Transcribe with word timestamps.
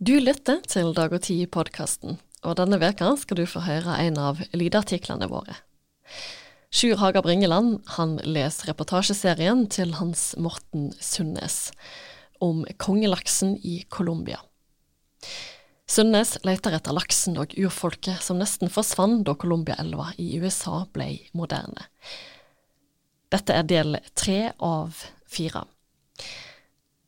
Du 0.00 0.14
lytter 0.16 0.62
til 0.64 0.94
Dag 0.96 1.12
og 1.12 1.20
Tid-podkasten, 1.26 2.14
og 2.40 2.54
denne 2.56 2.78
veka 2.80 3.10
skal 3.20 3.36
du 3.36 3.42
få 3.44 3.60
høre 3.66 3.98
en 4.00 4.14
av 4.16 4.38
lydartiklene 4.56 5.26
våre. 5.28 5.58
Sjur 6.72 6.96
Haga 7.02 7.20
Bringeland 7.20 7.82
han 7.98 8.14
leser 8.24 8.70
reportasjeserien 8.70 9.66
til 9.68 9.92
Hans 9.98 10.30
Morten 10.40 10.88
Sundnes 11.04 11.74
om 12.40 12.64
kongelaksen 12.80 13.58
i 13.60 13.82
Colombia. 13.92 14.40
Sundnes 15.84 16.38
leter 16.48 16.78
etter 16.80 16.96
laksen 16.96 17.36
og 17.36 17.52
urfolket 17.60 18.24
som 18.24 18.40
nesten 18.40 18.72
forsvant 18.72 19.26
da 19.28 19.36
Colombiaelva 19.36 20.14
i 20.16 20.30
USA 20.40 20.86
ble 20.96 21.10
moderne. 21.36 21.90
Dette 23.28 23.52
er 23.52 23.68
del 23.68 24.00
tre 24.16 24.54
av 24.56 25.04
fire. 25.28 25.66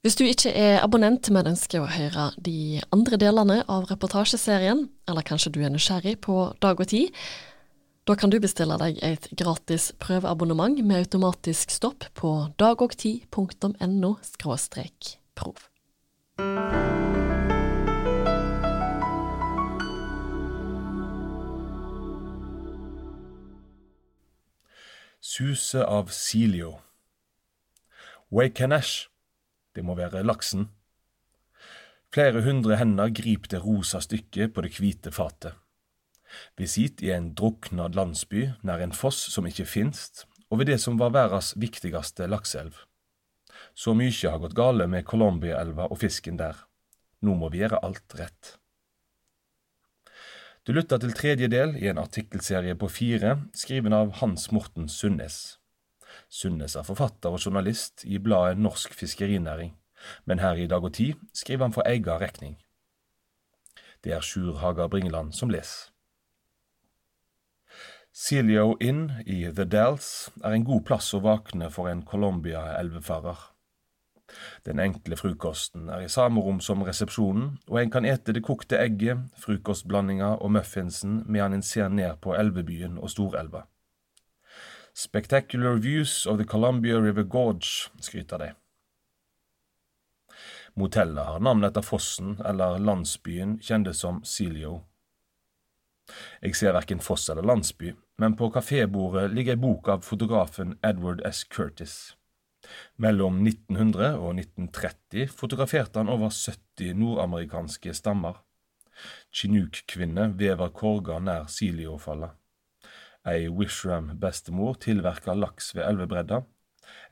Hvis 0.02 0.16
du 0.18 0.24
ikke 0.26 0.50
er 0.50 0.80
abonnent, 0.82 1.28
men 1.30 1.46
ønsker 1.52 1.78
å 1.78 1.86
høre 1.86 2.24
de 2.34 2.80
andre 2.90 3.14
delene 3.22 3.60
av 3.70 3.84
reportasjeserien, 3.86 4.88
eller 5.06 5.22
kanskje 5.22 5.52
du 5.54 5.60
er 5.62 5.70
nysgjerrig 5.70 6.16
på 6.26 6.40
Dag 6.58 6.82
og 6.82 6.88
Tid, 6.90 7.14
da 8.10 8.16
kan 8.18 8.32
du 8.32 8.40
bestille 8.42 8.74
deg 8.82 8.98
et 9.06 9.28
gratis 9.38 9.92
prøveabonnement 10.02 10.80
med 10.82 11.04
automatisk 11.04 11.70
stopp 11.70 12.08
på 12.18 12.32
dagogtid.no 12.58 14.10
prov. 15.38 15.62
Suse 25.22 25.86
av 25.86 26.10
Silio. 26.10 26.80
Wakenash 28.34 29.11
det 29.76 29.84
må 29.84 29.96
være 29.98 30.24
laksen. 30.24 30.68
Flere 32.12 32.42
hundre 32.44 32.76
hender 32.76 33.12
griper 33.14 33.54
det 33.54 33.62
rosa 33.64 34.02
stykket 34.04 34.52
på 34.52 34.64
det 34.64 34.74
hvite 34.76 35.12
fatet. 35.14 35.56
Vi 36.56 36.66
sitter 36.68 37.06
i 37.06 37.12
en 37.14 37.32
druknad 37.36 37.96
landsby 37.96 38.50
nær 38.64 38.80
en 38.84 38.94
foss 38.96 39.20
som 39.32 39.48
ikke 39.48 39.68
finst, 39.68 40.26
og 40.52 40.60
ved 40.60 40.68
det 40.72 40.80
som 40.80 40.98
var 41.00 41.14
verdens 41.16 41.54
viktigste 41.60 42.28
lakseelv. 42.28 42.74
Så 43.74 43.94
mye 43.96 44.12
har 44.12 44.40
gått 44.42 44.56
gale 44.56 44.88
med 44.88 45.06
Colombiaelva 45.08 45.88
og 45.88 46.00
fisken 46.02 46.36
der. 46.40 46.56
Nå 47.24 47.36
må 47.38 47.48
vi 47.52 47.62
gjøre 47.62 47.80
alt 47.84 48.16
rett. 48.18 48.56
Du 50.62 50.74
lytter 50.76 51.00
til 51.02 51.14
tredje 51.16 51.48
del 51.50 51.74
i 51.80 51.88
en 51.90 51.98
artikkelserie 51.98 52.76
på 52.78 52.90
fire, 52.92 53.38
skriven 53.56 53.96
av 53.96 54.18
Hans 54.20 54.50
Morten 54.52 54.88
Sundnes. 54.88 55.61
Sundnes 56.32 56.78
er 56.80 56.86
forfatter 56.88 57.34
og 57.34 57.42
journalist 57.44 58.06
i 58.08 58.16
bladet 58.18 58.56
Norsk 58.58 58.94
Fiskerinæring, 58.96 59.74
men 60.24 60.40
her 60.40 60.56
i 60.56 60.66
Dag 60.66 60.84
og 60.84 60.94
Tid 60.96 61.20
skriver 61.36 61.66
han 61.66 61.74
for 61.76 61.84
egen 61.86 62.08
regning. 62.08 62.56
Det 64.04 64.14
er 64.16 64.24
Sjur 64.24 64.56
Haga 64.58 64.86
Bringeland 64.88 65.32
som 65.36 65.52
leser. 65.52 65.90
Celio 68.12 68.76
Inn 68.80 69.06
i 69.24 69.44
The 69.48 69.64
Dells 69.64 70.30
er 70.44 70.52
en 70.52 70.64
god 70.68 70.82
plass 70.88 71.12
å 71.16 71.20
våkne 71.24 71.70
for 71.72 71.88
en 71.88 72.02
Colombia-elvefarer. 72.04 73.38
Den 74.64 74.80
enkle 74.80 75.16
frukosten 75.16 75.88
er 75.92 76.04
i 76.04 76.10
samme 76.12 76.40
rom 76.44 76.60
som 76.64 76.84
resepsjonen, 76.84 77.58
og 77.68 77.80
en 77.80 77.92
kan 77.92 78.08
ete 78.08 78.32
det 78.36 78.44
kokte 78.44 78.80
egget, 78.80 79.28
frokostblandinga 79.40 80.34
og 80.40 80.52
muffinsen 80.56 81.22
medan 81.26 81.56
en 81.56 81.64
ser 81.64 81.92
ned 81.92 82.20
på 82.24 82.36
elvebyen 82.36 82.96
og 82.98 83.12
storelva. 83.12 83.66
Spectacular 84.94 85.74
views 85.74 86.26
of 86.26 86.38
the 86.38 86.44
Columbia 86.44 87.00
River 87.00 87.22
Gorge, 87.22 87.90
skryter 88.00 88.38
de. 88.38 88.52
Motellet 90.74 91.24
har 91.24 91.40
navn 91.40 91.64
etter 91.64 91.84
fossen 91.84 92.34
eller 92.44 92.76
landsbyen 92.78 93.58
kjente 93.64 93.94
som 93.96 94.20
Celio. 94.24 94.82
Jeg 96.42 96.56
ser 96.56 96.76
verken 96.76 97.00
foss 97.00 97.30
eller 97.32 97.46
landsby, 97.48 97.94
men 98.20 98.36
på 98.36 98.50
kafébordet 98.52 99.30
ligger 99.32 99.56
ei 99.56 99.62
bok 99.64 99.88
av 99.88 100.04
fotografen 100.04 100.76
Edward 100.84 101.24
S. 101.24 101.44
Curtis. 101.44 101.96
Mellom 103.00 103.40
1900 103.46 104.12
og 104.20 104.36
1930 104.36 105.32
fotograferte 105.32 106.02
han 106.02 106.12
over 106.12 106.28
70 106.28 106.92
nordamerikanske 107.00 107.96
stammer. 107.96 108.42
Chinook-kvinner 109.32 110.36
vever 110.36 110.76
korger 110.76 111.24
nær 111.24 111.48
Silio-fallet. 111.48 112.36
Ei 113.22 113.46
Wishram-bestemor 113.46 114.80
tilverka 114.82 115.34
laks 115.38 115.76
ved 115.76 115.86
elvebredda. 115.86 116.40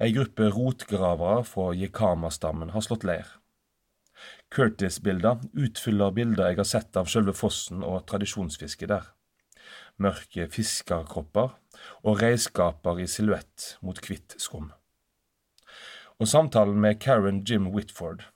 Ei 0.03 0.11
gruppe 0.11 0.49
rotgravere 0.51 1.45
fra 1.47 1.69
Jekama-stammen 1.79 2.73
har 2.75 2.83
slått 2.83 3.07
leir. 3.07 3.29
Curtis-bilder 4.51 5.39
utfyller 5.55 6.11
bilder 6.17 6.51
jeg 6.51 6.59
har 6.59 6.69
sett 6.69 6.99
av 6.99 7.07
selve 7.13 7.35
fossen 7.37 7.85
og 7.87 8.03
tradisjonsfisket 8.11 8.91
der. 8.91 9.07
Mørke 10.03 10.49
fiskerkropper 10.51 11.55
og 12.03 12.19
redskaper 12.25 12.99
i 12.99 13.07
silhuett 13.07 13.77
mot 13.87 14.03
hvitt 14.03 14.35
skum. 14.43 14.73
Og 16.19 16.29
samtalen 16.29 16.83
med 16.83 16.99
Karen 17.01 17.45
Jim 17.47 17.71
Whitford. 17.71 18.27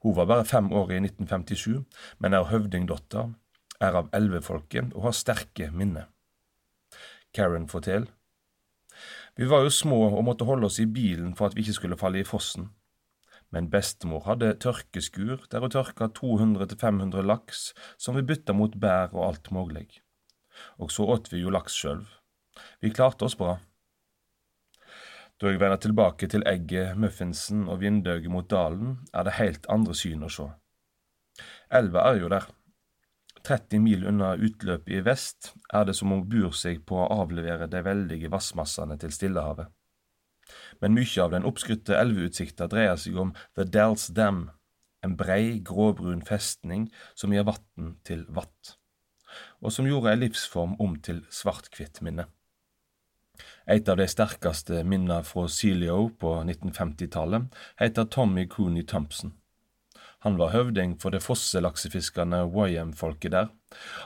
Hun 0.00 0.16
var 0.16 0.30
bare 0.30 0.48
fem 0.48 0.72
år 0.72 0.96
i 0.96 1.02
1957, 1.04 1.84
men 2.18 2.32
er 2.32 2.48
høvdingdotter, 2.48 3.34
er 3.80 4.00
av 4.00 4.08
elvefolket 4.16 4.94
og 4.96 5.10
har 5.10 5.18
sterke 5.20 5.68
minner. 5.70 6.08
Karen 7.34 7.68
forteller. 7.68 8.12
Vi 9.34 9.48
var 9.50 9.64
jo 9.64 9.72
små 9.74 9.98
og 10.12 10.22
måtte 10.26 10.46
holde 10.46 10.68
oss 10.68 10.78
i 10.78 10.86
bilen 10.86 11.34
for 11.34 11.50
at 11.50 11.56
vi 11.56 11.64
ikke 11.64 11.78
skulle 11.80 11.98
falle 11.98 12.20
i 12.22 12.28
fossen. 12.28 12.68
Men 13.50 13.70
bestemor 13.70 14.24
hadde 14.28 14.54
tørkeskur 14.62 15.44
der 15.50 15.62
hun 15.62 15.74
tørka 15.74 16.08
200–500 16.18 17.26
laks 17.26 17.68
som 17.98 18.16
vi 18.18 18.26
bytta 18.26 18.54
mot 18.54 18.74
bær 18.80 19.14
og 19.14 19.26
alt 19.28 19.50
mulig. 19.54 19.88
Og 20.78 20.90
så 20.94 21.06
åt 21.10 21.32
vi 21.32 21.42
jo 21.42 21.52
laks 21.54 21.74
sjøl. 21.74 22.04
Vi 22.80 22.94
klarte 22.94 23.26
oss 23.26 23.36
bra. 23.38 23.58
Da 25.40 25.50
jeg 25.50 25.58
vender 25.58 25.80
tilbake 25.82 26.28
til 26.30 26.46
egget, 26.46 26.94
muffinsen 26.96 27.66
og 27.66 27.80
vindauget 27.82 28.30
mot 28.30 28.46
dalen, 28.50 29.00
er 29.12 29.26
det 29.26 29.38
helt 29.40 29.66
andre 29.66 29.96
syn 29.98 30.22
å 30.22 30.30
se. 30.30 30.46
Elva 31.74 32.04
er 32.10 32.20
jo 32.22 32.30
der, 32.30 32.46
30 33.44 33.80
mil 33.84 34.06
unna 34.08 34.34
utløpet 34.40 34.92
i 34.96 35.00
vest 35.04 35.52
er 35.72 35.84
det 35.84 35.94
som 35.98 36.12
om 36.14 36.22
bur 36.28 36.54
seg 36.56 36.80
på 36.88 36.96
å 36.96 37.08
avlevere 37.20 37.68
de 37.68 37.82
veldige 37.84 38.30
vassmassene 38.32 38.96
til 39.00 39.12
Stillehavet. 39.12 39.68
Men 40.80 40.96
mye 40.96 41.24
av 41.24 41.32
den 41.32 41.44
oppskrytte 41.48 41.96
elveutsikta 41.98 42.68
dreier 42.72 42.96
seg 43.00 43.18
om 43.20 43.34
The 43.56 43.66
Dells 43.68 44.08
Dam, 44.16 44.48
en 45.04 45.16
brei, 45.20 45.60
gråbrun 45.60 46.24
festning 46.24 46.88
som 47.14 47.32
gir 47.36 47.44
vann 47.48 47.94
til 48.08 48.24
vatt, 48.32 48.78
og 49.60 49.72
som 49.76 49.88
gjorde 49.88 50.14
ei 50.14 50.22
livsform 50.24 50.78
om 50.80 50.96
til 51.04 51.20
svart-hvitt 51.28 52.00
minne. 52.04 52.26
Et 53.68 53.88
av 53.88 53.98
de 53.98 54.06
sterkeste 54.08 54.84
minnene 54.88 55.24
fra 55.26 55.46
Celio 55.50 56.08
på 56.20 56.36
1950-tallet 56.44 57.48
heter 57.80 58.08
Tommy 58.12 58.46
Cooney 58.48 58.84
Thompson. 58.86 59.34
Han 60.24 60.38
var 60.40 60.54
høvding 60.54 60.94
for 61.00 61.12
det 61.12 61.20
fosselaksefiskende 61.20 62.46
Wyam-folket 62.48 63.34
der, 63.34 63.50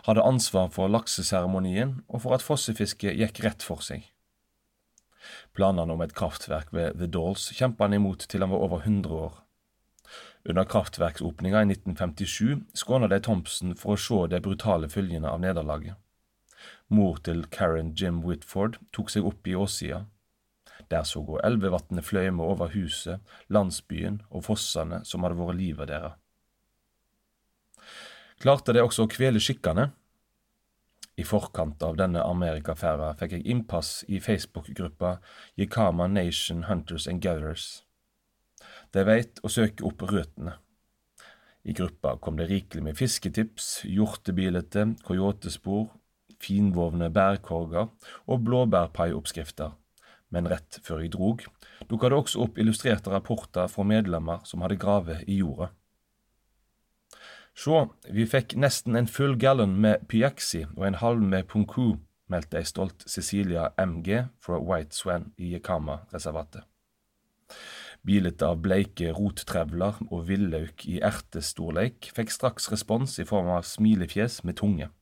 hadde 0.08 0.24
ansvar 0.26 0.66
for 0.74 0.90
lakseseremonien 0.90 2.00
og 2.08 2.24
for 2.24 2.34
at 2.34 2.42
fossefisket 2.42 3.14
gikk 3.20 3.38
rett 3.44 3.62
for 3.62 3.84
seg. 3.86 4.02
Planene 5.54 5.94
om 5.94 6.02
et 6.02 6.16
kraftverk 6.18 6.72
ved 6.74 6.98
The 6.98 7.06
Dolls 7.06 7.46
kjempet 7.54 7.86
han 7.86 7.94
imot 8.00 8.26
til 8.26 8.42
han 8.42 8.50
var 8.50 8.66
over 8.66 8.82
100 8.82 9.14
år. 9.14 9.38
Under 10.48 10.66
kraftverksåpninga 10.66 11.62
i 11.62 11.70
1957 11.76 12.66
skåna 12.82 13.06
de 13.12 13.20
Thompson 13.22 13.78
for 13.78 13.94
å 13.94 14.02
se 14.02 14.20
de 14.34 14.42
brutale 14.42 14.90
følgene 14.90 15.30
av 15.30 15.38
nederlaget. 15.44 15.94
Mor 16.90 17.22
til 17.22 17.44
Karen 17.46 17.94
Jim 17.94 18.24
Whitford 18.26 18.80
tok 18.96 19.14
seg 19.14 19.26
opp 19.28 19.46
i 19.46 19.54
åssida 19.54 20.02
der 20.90 21.04
så 21.04 21.22
gå 21.24 21.38
elvevatnet 21.44 22.04
fløyme 22.04 22.42
over 22.42 22.72
huset, 22.72 23.20
landsbyen 23.48 24.22
og 24.30 24.44
fossene 24.48 25.02
som 25.04 25.24
hadde 25.24 25.38
vært 25.38 25.58
livet 25.58 25.90
deres. 25.92 26.16
Klarte 28.38 28.72
de 28.74 28.82
også 28.84 29.06
å 29.06 29.10
kvele 29.10 29.42
skikkene? 29.42 29.88
I 31.18 31.24
forkant 31.26 31.82
av 31.82 31.96
denne 31.98 32.22
Amerikaferda 32.22 33.10
fikk 33.18 33.34
jeg 33.34 33.46
innpass 33.50 34.04
i 34.06 34.20
Facebook-gruppa 34.22 35.16
Yikama 35.58 36.06
Nation 36.06 36.62
Hunters 36.68 37.08
and 37.10 37.24
Gatherers. 37.24 37.82
De 38.94 39.02
veit 39.04 39.42
å 39.42 39.50
søke 39.50 39.82
opp 39.88 40.06
røttene. 40.06 40.54
I 41.66 41.74
gruppa 41.74 42.14
kom 42.22 42.38
det 42.38 42.46
rikelig 42.48 42.84
med 42.86 42.96
fisketips, 42.96 43.82
hjortebilete, 43.90 44.86
coyotespor, 45.04 45.90
finvovne 46.38 47.10
bærkorger 47.10 47.90
og 48.30 48.46
blåbærpaioppskrifter 48.46 49.74
men 50.34 50.48
rett 50.50 50.80
før 50.84 51.02
jeg 51.04 51.12
drog, 51.14 51.44
dukka 51.88 52.10
det 52.10 52.18
også 52.18 52.42
opp 52.44 52.58
illustrerte 52.60 53.12
rapporter 53.12 53.70
fra 53.72 53.86
medlemmer 53.86 54.44
som 54.48 54.64
hadde 54.64 54.80
gravet 54.80 55.24
i 55.26 55.40
jorda. 55.40 55.70
Sjå, 57.58 57.88
vi 58.14 58.22
fikk 58.28 58.54
nesten 58.54 58.94
en 58.94 59.08
full 59.10 59.34
gallon 59.40 59.72
med 59.82 60.04
Pyaxi 60.10 60.66
og 60.76 60.84
en 60.86 61.00
halv 61.00 61.24
med 61.26 61.48
Punku, 61.50 61.96
meldte 62.30 62.60
ei 62.60 62.68
stolt 62.68 63.02
Cecilia 63.08 63.72
MG 63.80 64.28
fra 64.44 64.60
White 64.62 64.94
Swan 64.94 65.32
i 65.40 65.54
Yakama-reservatet. 65.56 66.62
Bildet 68.06 68.44
av 68.46 68.60
bleike 68.62 69.10
rottrevler 69.16 69.98
og 70.06 70.28
villauk 70.28 70.84
i 70.86 71.00
ertestorleik 71.04 72.12
fikk 72.14 72.30
straks 72.30 72.70
respons 72.70 73.18
i 73.18 73.26
form 73.26 73.50
av 73.56 73.66
smilefjes 73.66 74.44
med 74.46 74.60
tunge. 74.60 74.92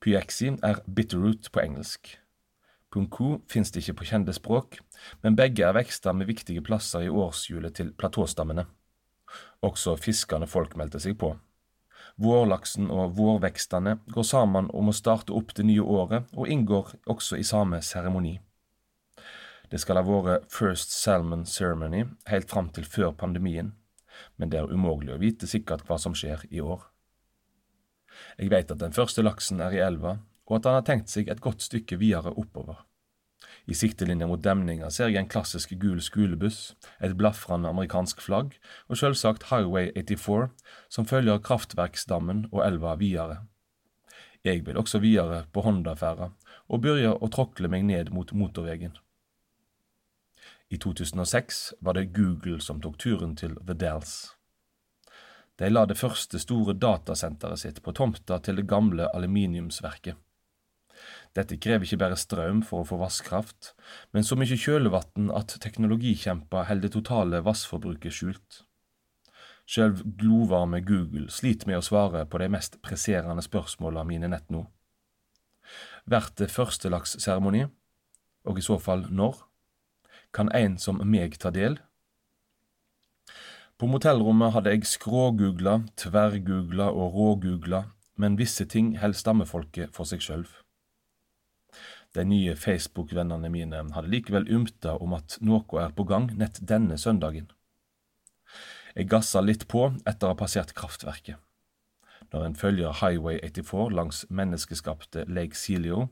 Pyaxi 0.00 0.54
er 0.64 0.80
bitterroot 0.88 1.50
på 1.52 1.60
engelsk. 1.60 2.14
Punku 2.90 3.38
finnes 3.50 3.70
det 3.70 3.84
ikke 3.84 4.00
på 4.00 4.08
kjente 4.10 4.34
språk, 4.34 4.80
men 5.22 5.36
begge 5.38 5.62
er 5.66 5.76
vekster 5.76 6.16
med 6.16 6.26
viktige 6.26 6.62
plasser 6.66 7.06
i 7.06 7.12
årshjulet 7.12 7.76
til 7.78 7.92
platåstammene. 7.94 8.66
Også 9.62 9.94
fiskende 10.00 10.48
folk 10.50 10.74
meldte 10.78 10.98
seg 11.02 11.14
på. 11.20 11.36
Vårlaksen 12.20 12.90
og 12.90 13.14
vårvekstene 13.16 14.00
går 14.10 14.26
sammen 14.26 14.68
om 14.76 14.90
å 14.90 14.96
starte 14.96 15.32
opp 15.36 15.54
det 15.54 15.68
nye 15.68 15.84
året, 15.84 16.26
og 16.34 16.50
inngår 16.50 16.96
også 17.06 17.38
i 17.38 17.46
samme 17.46 17.78
seremoni. 17.86 18.40
Det 19.70 19.78
skal 19.78 20.00
ha 20.00 20.02
vært 20.02 20.50
First 20.50 20.90
Salmon 20.90 21.44
Ceremony 21.46 22.02
helt 22.26 22.50
fram 22.50 22.72
til 22.74 22.84
før 22.84 23.14
pandemien, 23.14 23.76
men 24.36 24.50
det 24.50 24.58
er 24.58 24.72
umulig 24.72 25.14
å 25.14 25.20
vite 25.22 25.46
sikkert 25.46 25.86
hva 25.86 26.00
som 26.02 26.16
skjer 26.18 26.42
i 26.50 26.58
år. 26.60 26.82
Jeg 28.36 28.50
vet 28.50 28.74
at 28.74 28.82
den 28.82 28.96
første 28.96 29.22
laksen 29.22 29.62
er 29.62 29.76
i 29.76 29.82
elva, 29.84 30.18
og 30.50 30.58
at 30.58 30.68
han 30.68 30.80
har 30.80 30.86
tenkt 30.86 31.12
seg 31.12 31.30
et 31.30 31.40
godt 31.40 31.62
stykke 31.62 31.96
videre 32.00 32.34
oppover. 32.34 32.82
I 33.70 33.74
siktelinja 33.74 34.26
mot 34.26 34.42
demninga 34.42 34.88
ser 34.90 35.12
jeg 35.12 35.20
en 35.22 35.30
klassisk 35.30 35.76
gul 35.78 36.00
skolebuss, 36.02 36.74
et 36.98 37.14
blafrende 37.16 37.70
amerikansk 37.70 38.22
flagg 38.24 38.56
og 38.88 38.98
selvsagt 38.98 39.46
Highway 39.50 39.92
84, 39.94 40.50
som 40.90 41.06
følger 41.06 41.42
kraftverksdammen 41.46 42.48
og 42.50 42.64
elva 42.66 42.96
videre. 42.98 43.44
Jeg 44.44 44.64
vil 44.66 44.80
også 44.80 44.98
videre 44.98 45.44
på 45.52 45.62
Honda-ferda 45.62 46.32
og 46.70 46.82
begynner 46.82 47.20
å 47.20 47.28
tråkle 47.30 47.68
meg 47.68 47.84
ned 47.86 48.10
mot 48.14 48.32
motorveien. 48.32 48.96
I 50.70 50.78
2006 50.78 51.60
var 51.80 51.98
det 51.98 52.12
Google 52.16 52.60
som 52.62 52.80
tok 52.80 52.98
turen 52.98 53.34
til 53.36 53.56
The 53.66 53.74
Dells. 53.74 54.32
De 55.60 55.68
la 55.68 55.82
det 55.84 55.98
første 55.98 56.38
store 56.40 56.72
datasenteret 56.78 57.60
sitt 57.60 57.82
på 57.84 57.92
tomta 57.92 58.38
til 58.40 58.56
det 58.56 58.68
gamle 58.70 59.10
aluminiumsverket. 59.12 60.16
Dette 61.36 61.58
krever 61.62 61.86
ikke 61.86 62.00
bare 62.00 62.18
strøm 62.18 62.64
for 62.66 62.82
å 62.82 62.88
få 62.88 62.98
vasskraft, 63.00 63.72
men 64.10 64.26
så 64.26 64.38
mye 64.38 64.58
kjølevann 64.58 65.30
at 65.36 65.54
teknologikjemper 65.62 66.66
holder 66.68 66.88
det 66.88 66.94
totale 66.96 67.42
vassforbruket 67.46 68.16
skjult. 68.16 68.62
Selv 69.70 70.02
glovarme 70.18 70.80
Google 70.82 71.30
sliter 71.30 71.70
med 71.70 71.78
å 71.78 71.84
svare 71.86 72.24
på 72.26 72.40
de 72.42 72.48
mest 72.50 72.80
presserende 72.82 73.44
spørsmåla 73.46 74.02
mine 74.08 74.30
nett 74.32 74.48
nå. 74.50 74.64
Blir 76.10 76.26
det 76.40 76.50
førstelagsseremoni, 76.50 77.68
og 78.50 78.58
i 78.58 78.64
så 78.66 78.80
fall 78.82 79.06
når? 79.14 79.44
Kan 80.34 80.50
en 80.54 80.76
som 80.78 80.98
meg 81.06 81.38
ta 81.38 81.52
del? 81.54 81.78
På 83.78 83.88
motellrommet 83.88 84.52
hadde 84.56 84.74
jeg 84.74 84.88
skrågoogla, 84.90 85.78
tverrgoogla 85.96 86.90
og 86.90 87.14
rågoogla, 87.14 87.84
men 88.20 88.36
visse 88.36 88.66
ting 88.68 88.96
holder 89.00 89.22
stammefolket 89.22 89.94
for 89.96 90.08
seg 90.08 90.20
sjøl. 90.24 90.44
De 92.14 92.24
nye 92.26 92.56
Facebook-vennene 92.58 93.50
mine 93.52 93.84
hadde 93.94 94.10
likevel 94.10 94.48
ymta 94.50 94.96
om 94.98 95.14
at 95.14 95.36
noe 95.46 95.82
er 95.82 95.92
på 95.94 96.06
gang 96.08 96.30
nett 96.38 96.58
denne 96.66 96.98
søndagen. 96.98 97.46
Jeg 98.96 99.06
gassa 99.10 99.42
litt 99.44 99.68
på 99.70 99.84
etter 100.02 100.26
å 100.26 100.32
ha 100.32 100.38
passert 100.38 100.74
kraftverket. 100.74 101.38
Når 102.30 102.44
en 102.46 102.56
følger 102.58 102.98
Highway 103.00 103.38
84 103.42 103.90
langs 103.94 104.24
menneskeskapte 104.30 105.24
Lake 105.28 105.58
Celio, 105.58 106.08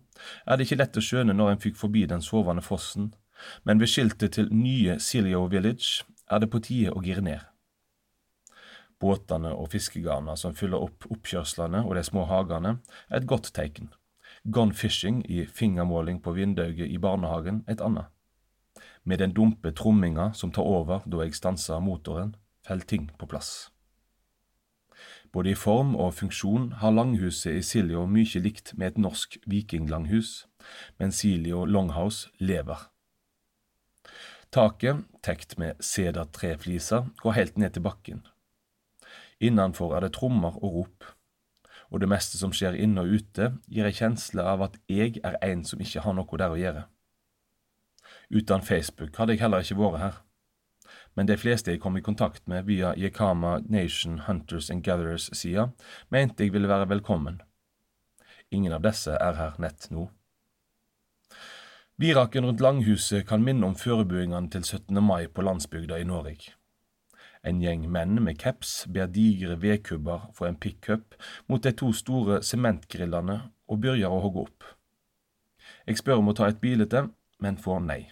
er 0.46 0.56
det 0.56 0.66
ikke 0.66 0.78
lett 0.80 0.98
å 0.98 1.04
skjønne 1.04 1.34
når 1.34 1.52
en 1.52 1.62
fikk 1.62 1.76
forbi 1.78 2.06
den 2.10 2.22
sovende 2.22 2.62
fossen, 2.62 3.12
men 3.62 3.78
ved 3.82 3.90
skiltet 3.90 4.34
til 4.34 4.50
nye 4.54 4.98
Celio 5.02 5.44
Village 5.50 6.06
er 6.30 6.42
det 6.42 6.50
på 6.50 6.62
tide 6.62 6.94
å 6.94 7.02
gire 7.02 7.22
ned. 7.22 7.44
Båtene 8.98 9.52
og 9.54 9.70
fiskegarna 9.70 10.34
som 10.36 10.56
fyller 10.58 10.82
opp 10.82 11.06
oppkjørslene 11.06 11.84
og 11.86 11.94
de 11.94 12.02
små 12.06 12.26
hagene, 12.26 12.78
er 13.10 13.20
et 13.20 13.30
godt 13.30 13.52
tegn. 13.54 13.92
Gone 14.44 14.74
fishing 14.74 15.22
i 15.30 15.46
fingermåling 15.46 16.22
på 16.22 16.32
vindauget 16.32 16.88
i 16.88 16.98
barnehagen 16.98 17.64
et 17.68 17.80
annet. 17.80 18.06
Med 19.04 19.18
den 19.18 19.32
dumpe 19.32 19.72
tromminga 19.72 20.32
som 20.32 20.52
tar 20.52 20.62
over 20.62 21.02
da 21.06 21.24
jeg 21.24 21.34
stanser 21.34 21.80
motoren, 21.80 22.36
faller 22.66 22.84
ting 22.84 23.10
på 23.18 23.26
plass. 23.26 23.70
Både 25.32 25.50
i 25.50 25.58
form 25.58 25.94
og 25.96 26.14
funksjon 26.14 26.70
har 26.80 26.94
langhuset 26.94 27.58
i 27.58 27.64
Siljo 27.64 28.06
mye 28.08 28.40
likt 28.40 28.72
med 28.78 28.92
et 28.92 29.02
norsk 29.02 29.38
vikinglanghus, 29.46 30.46
men 30.98 31.12
Siljo 31.12 31.64
Longhouse 31.64 32.30
lever. 32.40 32.88
Taket, 34.50 35.04
tekt 35.22 35.58
med 35.60 35.76
sedertrefliser, 35.84 37.10
går 37.20 37.36
helt 37.36 37.58
ned 37.58 37.76
til 37.76 37.84
bakken. 37.84 38.22
Innenfor 39.40 39.92
er 39.94 40.06
det 40.06 40.14
trommer 40.16 40.56
og 40.62 40.74
rop, 40.78 41.04
og 41.90 42.00
det 42.02 42.08
meste 42.10 42.38
som 42.40 42.52
skjer 42.52 42.76
inne 42.76 43.04
og 43.04 43.18
ute, 43.20 43.52
gir 43.68 43.88
ei 43.88 43.96
kjensle 43.96 44.44
av 44.44 44.62
at 44.66 44.78
jeg 44.90 45.20
er 45.24 45.38
en 45.44 45.64
som 45.64 45.80
ikke 45.80 46.04
har 46.04 46.16
noe 46.16 46.40
der 46.40 46.54
å 46.54 46.60
gjøre. 46.60 46.86
Uten 48.28 48.64
Facebook 48.64 49.16
hadde 49.16 49.34
jeg 49.34 49.42
heller 49.42 49.64
ikke 49.64 49.78
vært 49.78 50.02
her, 50.02 50.18
men 51.16 51.26
de 51.26 51.36
fleste 51.40 51.72
jeg 51.72 51.80
kom 51.82 51.96
i 51.98 52.04
kontakt 52.04 52.44
med 52.46 52.68
via 52.68 52.92
Yekama 52.96 53.58
Nation 53.66 54.20
Hunters 54.28 54.70
and 54.70 54.84
Gatherers-sida, 54.84 55.70
mente 56.14 56.44
jeg 56.44 56.52
ville 56.54 56.68
være 56.70 56.88
velkommen. 56.92 57.40
Ingen 58.50 58.76
av 58.76 58.84
disse 58.84 59.16
er 59.16 59.40
her 59.40 59.56
nett 59.58 59.88
nå. 59.90 60.08
Biraken 61.98 62.46
rundt 62.46 62.62
langhuset 62.62 63.26
kan 63.26 63.42
minne 63.42 63.66
om 63.66 63.74
forberedelsene 63.74 64.52
til 64.54 64.62
17. 64.62 65.02
mai 65.02 65.26
på 65.26 65.42
landsbygda 65.42 65.98
i 65.98 66.06
Norge. 66.06 66.57
En 67.48 67.62
gjeng 67.64 67.86
menn 67.88 68.18
med 68.24 68.36
caps 68.40 68.82
ber 68.92 69.08
digre 69.08 69.56
vedkubber 69.62 70.28
få 70.36 70.50
en 70.50 70.58
pickup 70.60 71.16
mot 71.48 71.62
de 71.64 71.72
to 71.72 71.92
store 71.96 72.42
sementgrillene 72.44 73.38
og 73.68 73.80
begynner 73.80 74.12
å 74.12 74.20
hogge 74.24 74.44
opp. 74.44 74.66
Jeg 75.88 76.00
spør 76.02 76.20
om 76.20 76.28
å 76.28 76.36
ta 76.36 76.48
et 76.50 76.60
bilde, 76.60 77.06
men 77.40 77.60
får 77.60 77.80
nei. 77.86 78.02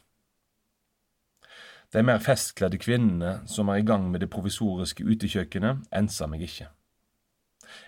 De 1.93 2.03
mer 2.03 2.23
festkledde 2.25 2.81
kvinnene 2.83 3.43
som 3.51 3.69
er 3.71 3.83
i 3.83 3.87
gang 3.87 4.09
med 4.11 4.25
det 4.25 4.31
provisoriske 4.33 5.05
utekjøkkenet, 5.05 5.85
enser 5.95 6.31
meg 6.33 6.47
ikke. 6.49 6.71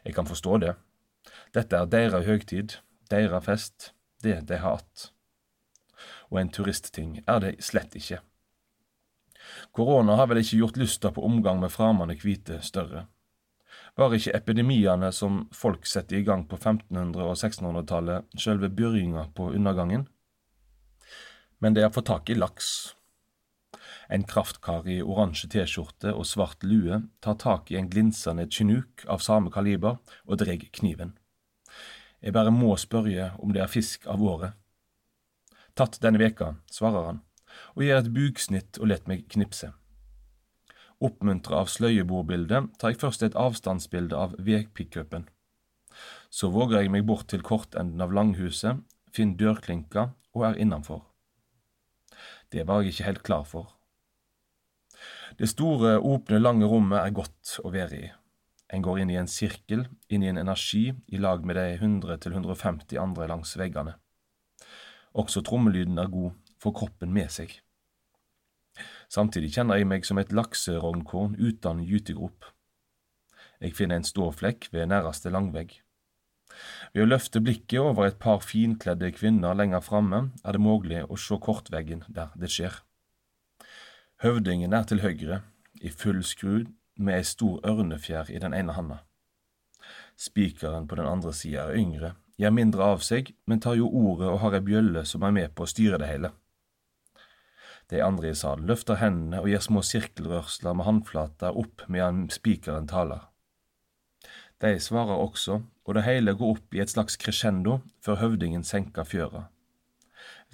Jeg 0.05 0.15
kan 0.15 0.29
forstå 0.29 0.59
det. 0.65 0.75
Dette 1.55 1.81
er 1.81 1.91
deres 1.91 2.27
høgtid, 2.29 2.79
deres 3.11 3.45
fest, 3.45 3.93
det 4.23 4.43
de 4.49 4.61
har 4.61 4.79
hatt. 4.79 5.11
Og 6.31 6.43
en 6.43 6.53
turistting 6.53 7.23
er 7.27 7.41
det 7.43 7.57
slett 7.65 7.97
ikke. 7.99 8.21
Korona 9.73 10.17
har 10.19 10.29
vel 10.31 10.43
ikke 10.43 10.61
gjort 10.63 10.81
lysta 10.81 11.13
på 11.15 11.25
omgang 11.25 11.61
med 11.63 11.73
fremmede 11.73 12.17
hvite 12.23 12.61
større. 12.65 13.07
Var 13.99 14.15
ikke 14.15 14.37
epidemiene 14.37 15.11
som 15.13 15.41
folk 15.55 15.87
satte 15.87 16.17
i 16.17 16.23
gang 16.27 16.45
på 16.49 16.57
1500- 16.57 17.25
og 17.25 17.35
1600-tallet, 17.35 18.29
sjølve 18.39 18.71
byrjinga 18.71 19.25
på 19.35 19.51
undergangen? 19.59 20.07
Men 21.59 21.75
de 21.75 21.83
har 21.83 21.91
fått 21.95 22.07
tak 22.07 22.31
i 22.31 22.39
laks. 22.39 22.95
En 24.09 24.25
kraftkar 24.25 24.87
i 24.89 25.01
oransje 25.03 25.51
T-skjorte 25.53 26.15
og 26.15 26.27
svart 26.31 26.63
lue 26.63 27.03
tar 27.21 27.37
tak 27.43 27.73
i 27.73 27.77
en 27.81 27.91
glinsende 27.91 28.47
chinook 28.47 29.05
av 29.11 29.21
samme 29.25 29.51
kaliber 29.53 29.99
og 30.25 30.39
drar 30.41 30.63
kniven. 30.79 31.17
Jeg 32.23 32.35
bare 32.35 32.55
må 32.55 32.77
spørre 32.79 33.33
om 33.43 33.53
det 33.53 33.63
er 33.63 33.73
fisk 33.73 34.07
av 34.07 34.23
året. 34.23 34.55
Tatt 35.75 36.01
denne 36.03 36.23
veka, 36.23 36.55
svarer 36.71 37.11
han 37.11 37.25
og 37.77 37.85
gjør 37.85 38.03
et 38.03 38.13
buksnitt 38.15 38.81
og 38.81 38.91
let 38.93 39.09
meg 39.11 39.27
knipse. 39.33 39.73
Oppmuntra 40.99 41.61
av 41.63 41.71
sløyebordbildet 41.71 42.73
tar 42.79 42.93
jeg 42.93 43.01
først 43.03 43.23
et 43.23 43.37
avstandsbilde 43.39 44.19
av 44.19 44.35
vedpickupen. 44.43 45.29
Så 46.31 46.51
våger 46.51 46.83
jeg 46.83 46.93
meg 46.93 47.07
bort 47.07 47.29
til 47.31 47.45
kortenden 47.47 48.03
av 48.03 48.15
langhuset, 48.15 48.83
finner 49.15 49.39
dørklinka 49.39 50.11
og 50.35 50.47
er 50.51 50.59
innenfor. 50.59 51.05
Det 52.51 52.67
var 52.67 52.83
jeg 52.83 52.95
ikke 52.95 53.09
helt 53.09 53.23
klar 53.27 53.45
for. 53.47 53.75
Det 55.39 55.47
store, 55.49 55.99
åpne, 56.01 56.41
lange 56.43 56.67
rommet 56.67 56.99
er 56.99 57.15
godt 57.15 57.59
å 57.63 57.71
være 57.71 57.99
i. 57.99 58.09
En 58.75 58.83
går 58.85 59.01
inn 59.03 59.13
i 59.13 59.19
en 59.21 59.31
sirkel, 59.31 59.87
inn 60.13 60.25
i 60.25 60.31
en 60.33 60.41
energi, 60.41 60.91
i 61.09 61.21
lag 61.21 61.45
med 61.47 61.57
de 61.57 61.77
100–150 61.79 62.99
andre 63.01 63.29
langs 63.31 63.55
veggene. 63.57 63.95
Også 65.15 65.45
trommelyden 65.47 66.01
er 66.01 66.11
god, 66.13 66.35
får 66.63 66.77
kroppen 66.81 67.13
med 67.15 67.31
seg. 67.33 67.57
Samtidig 69.09 69.55
kjenner 69.57 69.79
jeg 69.81 69.89
meg 69.89 70.07
som 70.07 70.21
et 70.21 70.33
lakserognkorn 70.35 71.37
uten 71.41 71.83
gytegrop. 71.87 72.47
Jeg 73.59 73.75
finner 73.75 73.99
en 73.99 74.07
ståflekk 74.07 74.69
ved 74.73 74.91
næreste 74.93 75.33
langvegg. 75.35 75.81
Ved 76.93 77.05
å 77.05 77.09
løfte 77.09 77.43
blikket 77.45 77.81
over 77.81 78.09
et 78.09 78.19
par 78.23 78.43
finkledde 78.45 79.11
kvinner 79.17 79.57
lenger 79.59 79.83
framme, 79.85 80.29
er 80.45 80.55
det 80.55 80.63
mulig 80.63 81.03
å 81.07 81.19
se 81.19 81.39
kortveggen 81.43 82.05
der 82.09 82.35
det 82.39 82.51
skjer. 82.55 82.81
Høvdingen 84.23 84.75
er 84.75 84.87
til 84.89 85.03
høyre, 85.05 85.43
i 85.81 85.91
full 85.95 86.25
skrud, 86.27 86.73
med 86.99 87.21
ei 87.21 87.27
stor 87.27 87.61
ørnefjær 87.67 88.33
i 88.35 88.41
den 88.43 88.55
ene 88.57 88.75
handa. 88.75 89.03
Spikeren 90.19 90.89
på 90.91 90.99
den 90.99 91.07
andre 91.07 91.33
sida 91.33 91.69
er 91.69 91.79
yngre, 91.79 92.17
gjør 92.39 92.55
mindre 92.55 92.89
av 92.95 93.05
seg, 93.07 93.31
men 93.47 93.63
tar 93.63 93.79
jo 93.79 93.87
ordet 93.87 94.27
og 94.33 94.41
har 94.43 94.59
ei 94.59 94.65
bjølle 94.67 95.05
som 95.07 95.23
er 95.23 95.35
med 95.37 95.55
på 95.55 95.67
å 95.67 95.71
styre 95.71 96.01
det 96.03 96.11
hele. 96.11 96.33
De 97.89 98.03
andre 98.05 98.33
i 98.33 98.37
salen 98.37 98.69
løfter 98.69 99.01
hendene 99.01 99.41
og 99.41 99.49
gir 99.49 99.63
små 99.65 99.81
sirkelrørsler 99.87 100.77
med 100.77 100.89
håndflata 100.89 101.55
opp 101.57 101.87
medan 101.89 102.27
spikeren 102.33 102.89
taler. 102.91 103.25
De 104.61 104.75
svarer 104.83 105.15
også, 105.15 105.61
og 105.87 105.95
det 105.95 106.05
hele 106.05 106.35
går 106.37 106.57
opp 106.57 106.75
i 106.75 106.83
et 106.83 106.91
slags 106.91 107.17
crescendo 107.21 107.79
før 108.05 108.21
høvdingen 108.25 108.65
senker 108.67 109.07
fjøra. 109.07 109.47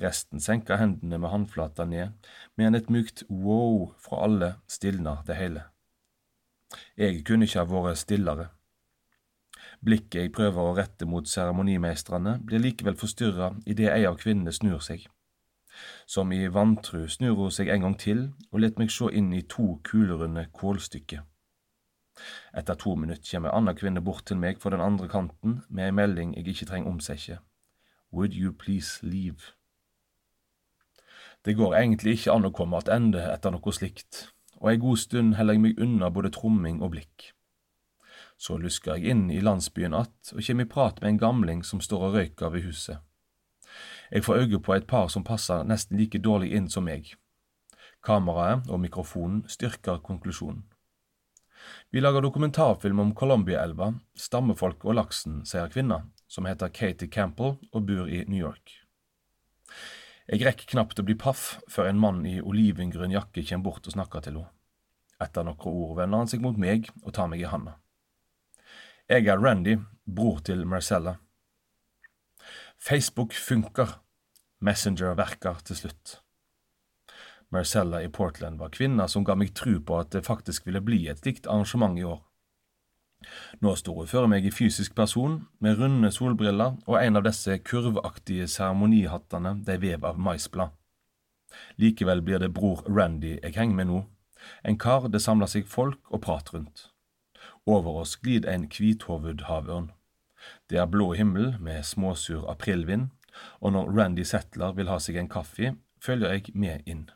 Resten 0.02 0.42
senker 0.42 0.78
hendene 0.78 1.18
med 1.18 1.30
håndflata 1.32 1.86
ned, 1.88 2.12
medan 2.58 2.78
et 2.78 2.90
mykt 2.90 3.24
wow 3.30 3.94
fra 4.02 4.24
alle 4.26 4.50
stilner 4.70 5.22
det 5.26 5.38
hele. 5.38 5.64
Jeg 6.98 7.22
kunne 7.26 7.48
ikke 7.48 7.62
ha 7.62 7.70
vært 7.70 8.02
stillere. 8.02 8.48
Blikket 9.84 10.20
jeg 10.20 10.32
prøver 10.34 10.62
å 10.62 10.76
rette 10.76 11.06
mot 11.08 11.28
seremonimeistrene, 11.28 12.38
blir 12.46 12.62
likevel 12.62 12.96
forstyrra 12.98 13.52
idet 13.66 13.90
ei 13.92 14.04
av 14.08 14.18
kvinnene 14.20 14.54
snur 14.54 14.82
seg. 14.84 15.06
Som 16.06 16.32
i 16.32 16.46
vantru 16.48 17.06
snur 17.08 17.36
hun 17.38 17.54
seg 17.54 17.68
en 17.68 17.86
gang 17.86 17.96
til 17.98 18.26
og 18.50 18.60
let 18.60 18.78
meg 18.78 18.92
se 18.92 19.10
inn 19.12 19.32
i 19.32 19.42
to 19.42 19.78
kulerunde 19.84 20.46
kålstykker. 20.52 21.24
Etter 22.54 22.78
to 22.78 22.94
minutter 22.94 23.26
kommer 23.30 23.50
ei 23.50 23.58
anna 23.58 23.74
kvinne 23.74 24.02
bort 24.04 24.26
til 24.30 24.38
meg 24.38 24.60
fra 24.62 24.70
den 24.70 24.84
andre 24.84 25.08
kanten 25.10 25.62
med 25.68 25.88
ei 25.88 25.96
melding 25.98 26.34
jeg 26.36 26.46
ikke 26.52 26.68
trenger 26.70 26.90
omsette. 26.90 27.38
Would 28.12 28.34
you 28.38 28.52
please 28.52 29.02
leave? 29.02 29.54
Det 31.44 31.56
går 31.56 31.74
egentlig 31.74 32.18
ikke 32.18 32.32
an 32.32 32.46
å 32.48 32.54
komme 32.54 32.78
attende 32.78 33.24
etter 33.28 33.52
noe 33.52 33.72
slikt, 33.74 34.28
og 34.62 34.70
ei 34.70 34.78
god 34.80 35.00
stund 35.02 35.34
heller 35.36 35.58
jeg 35.58 35.64
meg 35.64 35.80
unna 35.82 36.08
både 36.14 36.30
tromming 36.32 36.78
og 36.80 36.94
blikk. 36.94 37.32
Så 38.38 38.56
lusker 38.58 38.96
jeg 38.96 39.10
inn 39.10 39.26
i 39.30 39.42
landsbyen 39.42 39.94
att 39.94 40.32
og 40.34 40.46
kommer 40.46 40.64
i 40.64 40.68
prat 40.68 41.00
med 41.00 41.08
en 41.08 41.18
gamling 41.18 41.64
som 41.64 41.80
står 41.80 42.06
og 42.06 42.14
røyker 42.14 42.48
ved 42.50 42.62
huset. 42.62 42.98
Jeg 44.10 44.24
får 44.24 44.44
øye 44.44 44.60
på 44.60 44.74
et 44.74 44.86
par 44.86 45.08
som 45.08 45.24
passer 45.24 45.64
nesten 45.64 45.98
like 45.98 46.18
dårlig 46.18 46.52
inn 46.54 46.68
som 46.68 46.84
meg. 46.84 47.14
Kameraet 48.04 48.68
og 48.68 48.80
mikrofonen 48.82 49.44
styrker 49.48 50.02
konklusjonen. 50.04 50.64
Vi 51.90 52.00
lager 52.00 52.20
dokumentarfilm 52.20 52.98
om 53.00 53.14
Columbia-elva, 53.16 53.94
stammefolk 54.14 54.84
og 54.84 54.98
laksen, 54.98 55.44
sier 55.48 55.70
kvinna, 55.72 56.02
som 56.28 56.44
heter 56.44 56.68
Katie 56.68 57.08
Campbell 57.08 57.56
og 57.72 57.86
bor 57.88 58.10
i 58.10 58.24
New 58.28 58.40
York. 58.40 58.74
Jeg 60.28 60.44
rekker 60.44 60.68
knapt 60.72 61.00
å 61.00 61.04
bli 61.04 61.16
paff 61.20 61.58
før 61.68 61.88
en 61.88 62.00
mann 62.00 62.22
i 62.28 62.38
olivengrønn 62.40 63.12
jakke 63.12 63.44
kommer 63.48 63.70
bort 63.70 63.88
og 63.88 63.96
snakker 63.96 64.24
til 64.24 64.38
henne. 64.40 64.52
Etter 65.22 65.44
noen 65.46 65.68
ord 65.70 65.96
vender 65.96 66.20
han 66.20 66.28
seg 66.28 66.42
mot 66.42 66.56
meg 66.58 66.88
og 67.04 67.12
tar 67.16 67.28
meg 67.30 67.44
i 67.44 67.48
handa. 67.48 67.76
Jeg 69.08 69.28
er 69.28 69.40
Randy, 69.40 69.76
bror 70.04 70.40
til 70.44 70.64
Marcella. 70.66 71.18
Facebook 72.88 73.32
funker, 73.32 73.88
Messenger 74.60 75.14
verker 75.16 75.56
til 75.64 75.76
slutt. 75.78 76.18
Marcella 77.48 78.02
i 78.04 78.10
Portland 78.12 78.58
var 78.60 78.74
kvinna 78.76 79.06
som 79.08 79.24
ga 79.24 79.32
meg 79.40 79.54
tru 79.56 79.78
på 79.80 79.96
at 79.96 80.10
det 80.12 80.26
faktisk 80.26 80.66
ville 80.66 80.82
bli 80.84 80.98
et 81.08 81.22
slikt 81.22 81.48
arrangement 81.48 81.96
i 81.96 82.04
år. 82.04 82.20
Nå 83.64 83.72
står 83.80 84.02
hun 84.02 84.10
før 84.10 84.28
meg 84.28 84.44
i 84.44 84.52
fysisk 84.52 84.92
person, 85.00 85.46
med 85.64 85.80
runde 85.80 86.12
solbriller 86.12 86.76
og 86.84 87.00
en 87.00 87.16
av 87.16 87.24
disse 87.24 87.56
kurvaktige 87.64 88.50
seremonihattene 88.52 89.56
de 89.64 89.80
vev 89.80 90.04
av 90.04 90.20
maisblad. 90.20 90.76
Likevel 91.80 92.20
blir 92.20 92.44
det 92.44 92.52
bror 92.52 92.84
Randy 92.84 93.38
jeg 93.38 93.56
henger 93.56 93.80
med 93.80 93.92
nå, 93.94 94.04
en 94.60 94.76
kar 94.76 95.08
det 95.08 95.24
samler 95.24 95.48
seg 95.48 95.64
folk 95.64 96.04
og 96.12 96.26
prat 96.28 96.52
rundt. 96.52 96.90
Over 97.64 98.04
oss 98.04 98.18
glir 98.20 98.44
en 98.44 98.68
hvithovet 98.68 99.48
havørn. 99.48 99.94
Det 100.70 100.78
er 100.80 100.88
blå 100.88 101.12
himmel 101.12 101.54
med 101.60 101.84
småsur 101.84 102.46
aprilvind, 102.50 103.10
og 103.60 103.72
når 103.72 103.90
Randy 103.98 104.24
Settler 104.24 104.72
vil 104.72 104.88
ha 104.88 104.98
seg 105.02 105.18
en 105.20 105.28
kaffe, 105.28 105.74
følger 106.00 106.32
jeg 106.32 106.54
med 106.54 106.86
inn. 106.88 107.08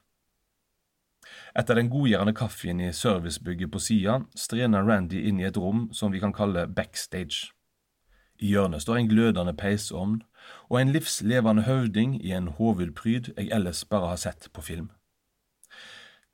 Etter 1.57 1.78
den 1.78 1.90
godgjørende 1.93 2.35
kaffen 2.37 2.81
i 2.81 2.93
servicebygget 2.93 3.73
på 3.73 3.81
sida, 3.83 4.21
strener 4.37 4.85
Randy 4.85 5.23
inn 5.28 5.40
i 5.40 5.47
et 5.49 5.57
rom 5.57 5.88
som 5.93 6.12
vi 6.12 6.21
kan 6.23 6.35
kalle 6.37 6.67
backstage. 6.69 7.52
I 8.38 8.52
hjørnet 8.52 8.85
står 8.85 9.00
en 9.00 9.09
glødende 9.11 9.55
peisovn 9.59 10.21
og 10.69 10.81
en 10.81 10.93
livslevende 10.95 11.64
høvding 11.67 12.19
i 12.23 12.33
en 12.37 12.52
hovedpryd 12.55 13.33
jeg 13.35 13.50
ellers 13.52 13.85
bare 13.85 14.12
har 14.12 14.21
sett 14.23 14.49
på 14.52 14.62
film. 14.62 14.93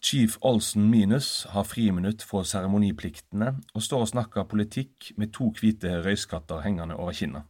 Chief 0.05 0.37
Olsen 0.45 0.91
Minus 0.91 1.47
har 1.55 1.65
friminutt 1.65 2.21
fra 2.29 2.43
seremonipliktene 2.45 3.55
og 3.73 3.85
står 3.87 4.03
og 4.05 4.11
snakker 4.11 4.45
politikk 4.51 5.15
med 5.17 5.31
to 5.33 5.47
hvite 5.57 5.95
røyskatter 6.05 6.61
hengende 6.61 6.99
over 7.01 7.17
kinnet. 7.17 7.47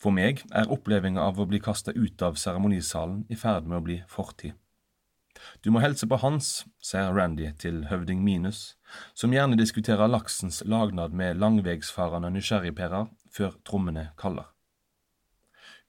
For 0.00 0.16
meg 0.16 0.40
er 0.48 0.72
opplevelsen 0.72 1.20
av 1.20 1.36
å 1.36 1.44
bli 1.50 1.60
kasta 1.60 1.92
ut 1.92 2.24
av 2.24 2.38
seremonisalen 2.40 3.26
i 3.28 3.36
ferd 3.36 3.68
med 3.68 3.82
å 3.82 3.84
bli 3.84 3.98
fortid. 4.08 4.56
Du 5.60 5.68
må 5.74 5.82
helse 5.84 6.08
på 6.08 6.16
Hans, 6.24 6.64
sier 6.80 7.12
Randy 7.12 7.50
til 7.60 7.84
høvding 7.90 8.24
Minus, 8.24 8.78
som 9.12 9.36
gjerne 9.36 9.60
diskuterer 9.60 10.08
laksens 10.08 10.62
lagnad 10.64 11.12
med 11.12 11.36
langvegsfarende 11.36 12.32
nysgjerrigpærer 12.32 13.12
før 13.28 13.60
trommene 13.68 14.08
kaller. 14.16 14.48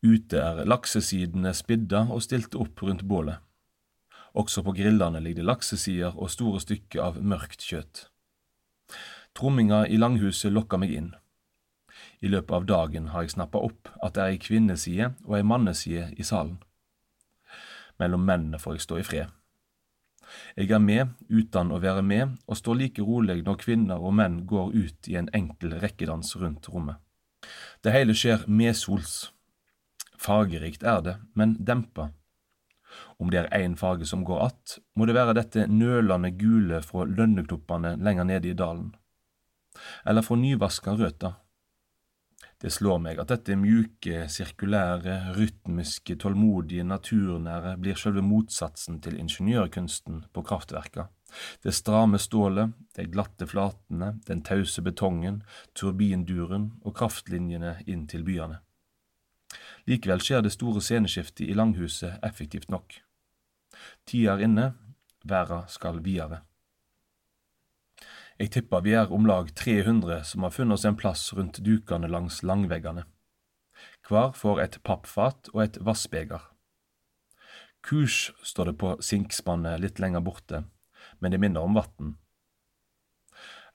Ute 0.04 0.44
er 0.44 0.66
laksesidene 0.68 1.56
spidda 1.56 2.10
og 2.12 2.26
stilt 2.28 2.60
opp 2.60 2.84
rundt 2.84 3.08
bålet. 3.08 3.40
Også 4.34 4.64
på 4.66 4.74
grillene 4.74 5.22
ligger 5.22 5.44
det 5.44 5.50
laksesider 5.50 6.16
og 6.18 6.32
store 6.34 6.62
stykker 6.64 7.02
av 7.04 7.20
mørkt 7.22 7.62
kjøtt. 7.62 8.08
Tromminga 9.38 9.84
i 9.90 9.98
langhuset 9.98 10.54
lokker 10.54 10.82
meg 10.82 10.94
inn. 10.94 11.12
I 12.22 12.32
løpet 12.32 12.56
av 12.58 12.66
dagen 12.66 13.12
har 13.14 13.26
jeg 13.26 13.36
snappa 13.36 13.62
opp 13.62 13.92
at 14.02 14.16
det 14.16 14.24
er 14.24 14.34
ei 14.34 14.42
kvinneside 14.42 15.12
og 15.26 15.38
ei 15.38 15.46
manneside 15.46 16.10
i 16.18 16.26
salen. 16.26 16.58
Mellom 18.02 18.26
mennene 18.26 18.60
får 18.62 18.78
jeg 18.78 18.86
stå 18.88 19.00
i 19.00 19.06
fred. 19.06 19.32
Jeg 20.58 20.72
er 20.72 20.82
med 20.82 21.14
uten 21.30 21.72
å 21.74 21.80
være 21.84 22.02
med, 22.02 22.38
og 22.48 22.58
står 22.58 22.80
like 22.80 23.06
rolig 23.06 23.44
når 23.46 23.60
kvinner 23.62 24.02
og 24.02 24.16
menn 24.18 24.40
går 24.50 24.74
ut 24.74 25.10
i 25.12 25.18
en 25.20 25.30
enkel 25.36 25.76
rekkedans 25.84 26.34
rundt 26.42 26.70
rommet. 26.74 26.98
Det 27.84 27.94
hele 27.94 28.16
skjer 28.18 28.48
medsols. 28.48 29.34
Fargerikt 30.18 30.86
er 30.88 31.02
det, 31.06 31.16
men 31.36 31.58
dempa. 31.60 32.10
Om 33.20 33.32
det 33.32 33.44
er 33.44 33.64
én 33.64 33.78
farge 33.80 34.06
som 34.10 34.24
går 34.24 34.46
att, 34.46 34.80
må 34.96 35.06
det 35.06 35.16
være 35.16 35.38
dette 35.38 35.68
nølende 35.68 36.34
gule 36.38 36.82
fra 36.82 37.06
lønneknoppene 37.06 37.96
lenger 38.02 38.30
nede 38.30 38.52
i 38.52 38.58
dalen. 38.58 38.92
Eller 40.06 40.22
fra 40.22 40.36
nyvaska 40.36 40.94
røta. 40.98 41.36
Det 42.64 42.72
slår 42.72 43.02
meg 43.04 43.18
at 43.20 43.28
dette 43.28 43.58
mjuke, 43.60 44.22
sirkulære, 44.32 45.34
rytmiske, 45.36 46.16
tålmodige, 46.16 46.86
naturnære 46.88 47.74
blir 47.82 48.00
selve 48.00 48.24
motsatsen 48.24 49.02
til 49.04 49.18
ingeniørkunsten 49.20 50.22
på 50.32 50.44
kraftverka. 50.48 51.10
Det 51.60 51.74
stramme 51.76 52.22
stålet, 52.24 52.72
de 52.96 53.10
glatte 53.12 53.50
flatene, 53.52 54.14
den 54.30 54.46
tause 54.48 54.84
betongen, 54.86 55.42
turbinduren 55.76 56.70
og 56.86 56.96
kraftlinjene 57.02 57.82
inn 57.84 58.08
til 58.08 58.24
byene. 58.24 58.62
Likevel 59.90 60.22
skjer 60.24 60.44
det 60.46 60.54
store 60.56 60.82
sceneskiftet 60.82 61.48
i 61.48 61.56
langhuset 61.58 62.24
effektivt 62.24 62.72
nok. 62.72 63.02
Tida 64.08 64.38
er 64.38 64.46
inne, 64.48 64.68
verda 65.28 65.64
skal 65.68 66.00
videre. 66.04 66.44
Jeg 68.40 68.52
tipper 68.56 68.82
vi 68.82 68.96
er 68.98 69.12
om 69.14 69.28
lag 69.30 69.52
300 69.56 70.24
som 70.32 70.44
har 70.44 70.56
funnet 70.56 70.80
oss 70.80 70.86
en 70.88 70.98
plass 70.98 71.28
rundt 71.36 71.62
dukene 71.64 72.10
langs 72.10 72.42
langveggene. 72.44 73.06
Hver 74.08 74.34
får 74.36 74.62
et 74.64 74.80
pappfat 74.84 75.52
og 75.54 75.62
et 75.64 75.78
vassbeger. 75.84 76.42
Kurs 77.84 78.32
står 78.44 78.72
det 78.72 78.78
på 78.80 78.96
sinkspannet 79.04 79.82
litt 79.84 80.00
lenger 80.00 80.24
borte, 80.24 80.64
men 81.20 81.32
det 81.32 81.40
minner 81.44 81.64
om 81.64 81.76
vann. 81.76 82.16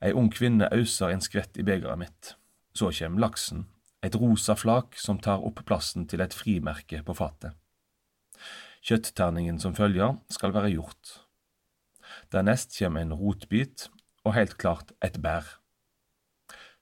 Ei 0.01 0.15
ung 0.17 0.31
kvinne 0.33 0.71
auser 0.73 1.13
en 1.13 1.23
skvett 1.25 1.59
i 1.59 1.65
begeret 1.67 2.01
mitt. 2.01 2.35
Så 2.73 2.91
kjem 2.95 3.19
laksen, 3.19 3.67
et 4.03 4.15
rosa 4.15 4.55
flak 4.57 4.99
som 5.01 5.19
tar 5.19 5.43
opp 5.45 5.65
plassen 5.67 6.07
til 6.11 6.23
et 6.23 6.35
frimerke 6.35 7.03
på 7.05 7.17
fatet. 7.19 7.57
Kjøttterningen 8.87 9.59
som 9.59 9.75
følger, 9.75 10.17
skal 10.31 10.55
være 10.55 10.71
gjort. 10.77 11.15
Dernest 12.33 12.77
kommer 12.79 13.03
en 13.03 13.17
rotbit 13.17 13.89
og 14.25 14.37
helt 14.37 14.57
klart 14.61 14.93
et 15.05 15.19
bær. 15.23 15.59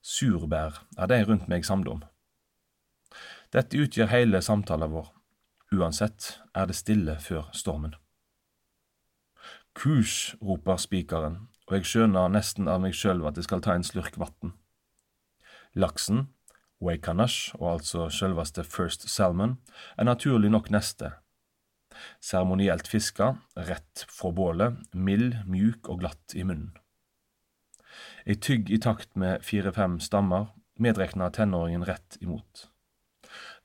Surbær 0.02 0.82
er 0.98 1.10
de 1.10 1.22
rundt 1.24 1.48
meg 1.50 1.64
samlet 1.66 1.96
om. 1.96 2.02
Dette 3.54 3.80
utgjør 3.80 4.12
hele 4.12 4.42
samtalen 4.42 4.92
vår. 4.92 5.08
Uansett 5.74 6.36
er 6.54 6.68
det 6.68 6.76
stille 6.78 7.16
før 7.22 7.48
stormen. 7.56 7.96
Kurs, 9.76 10.36
roper 10.40 10.78
spikeren, 10.80 11.48
og 11.66 11.74
jeg 11.76 11.88
skjønner 11.90 12.30
nesten 12.32 12.68
av 12.70 12.80
meg 12.84 12.94
sjøl 12.96 13.24
at 13.28 13.36
jeg 13.36 13.48
skal 13.48 13.64
ta 13.64 13.74
en 13.76 13.84
slurk 13.84 14.14
vann. 14.20 14.54
Laksen, 15.76 16.28
Waikanash, 16.80 17.54
og 17.56 17.72
altså 17.72 18.08
selveste 18.12 18.64
First 18.64 19.08
Salmon, 19.08 19.56
er 19.96 20.04
naturlig 20.04 20.50
nok 20.50 20.70
neste. 20.70 21.12
Seremonielt 22.20 22.88
fiska, 22.88 23.34
rett 23.56 24.04
fra 24.12 24.30
bålet, 24.30 24.76
mild, 24.92 25.38
mjuk 25.48 25.88
og 25.88 26.02
glatt 26.04 26.36
i 26.36 26.44
munnen. 26.44 26.74
Ei 28.26 28.36
tygg 28.36 28.68
i 28.74 28.78
takt 28.82 29.14
med 29.16 29.44
fire–fem 29.46 30.00
stammer, 30.04 30.50
medrekna 30.78 31.30
tenåringen 31.32 31.86
rett 31.88 32.18
imot. 32.20 32.66